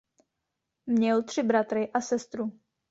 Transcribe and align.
Měl 0.85 1.23
tři 1.23 1.43
bratry 1.43 1.91
a 1.93 2.01
sestru. 2.01 2.51